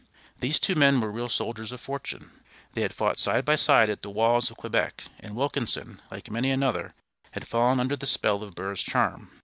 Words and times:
These 0.39 0.59
two 0.59 0.73
men 0.73 0.99
were 0.99 1.11
real 1.11 1.29
soldiers 1.29 1.71
of 1.71 1.79
fortune. 1.79 2.31
They 2.73 2.81
had 2.81 2.91
fought 2.91 3.19
side 3.19 3.45
by 3.45 3.55
side 3.55 3.87
at 3.87 4.01
the 4.01 4.09
walls 4.09 4.49
of 4.49 4.57
Quebec, 4.57 5.03
and 5.19 5.35
Wilkinson, 5.35 6.01
like 6.09 6.31
many 6.31 6.49
another, 6.49 6.95
had 7.33 7.47
fallen 7.47 7.79
under 7.79 7.95
the 7.95 8.07
spell 8.07 8.41
of 8.41 8.55
Burr's 8.55 8.81
charm. 8.81 9.29